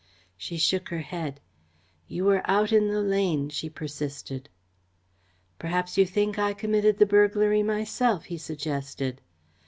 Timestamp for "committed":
6.55-6.97